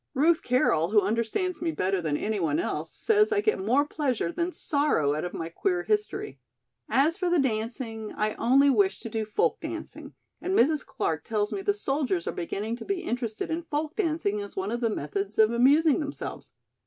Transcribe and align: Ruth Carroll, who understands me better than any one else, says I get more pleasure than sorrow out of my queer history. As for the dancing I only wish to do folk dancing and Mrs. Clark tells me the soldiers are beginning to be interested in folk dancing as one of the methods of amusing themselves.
Ruth 0.15 0.41
Carroll, 0.41 0.89
who 0.89 1.01
understands 1.01 1.61
me 1.61 1.69
better 1.69 2.01
than 2.01 2.17
any 2.17 2.39
one 2.39 2.57
else, 2.59 2.89
says 2.91 3.31
I 3.31 3.39
get 3.39 3.59
more 3.59 3.85
pleasure 3.85 4.31
than 4.31 4.51
sorrow 4.51 5.13
out 5.13 5.23
of 5.23 5.31
my 5.35 5.47
queer 5.47 5.83
history. 5.83 6.39
As 6.89 7.17
for 7.17 7.29
the 7.29 7.37
dancing 7.37 8.11
I 8.13 8.33
only 8.33 8.71
wish 8.71 8.99
to 9.01 9.09
do 9.09 9.25
folk 9.25 9.59
dancing 9.59 10.15
and 10.41 10.57
Mrs. 10.57 10.83
Clark 10.83 11.23
tells 11.23 11.53
me 11.53 11.61
the 11.61 11.75
soldiers 11.75 12.25
are 12.27 12.31
beginning 12.31 12.77
to 12.77 12.85
be 12.85 13.03
interested 13.03 13.51
in 13.51 13.61
folk 13.61 13.95
dancing 13.95 14.41
as 14.41 14.55
one 14.55 14.71
of 14.71 14.81
the 14.81 14.89
methods 14.89 15.37
of 15.37 15.51
amusing 15.51 15.99
themselves. 15.99 16.51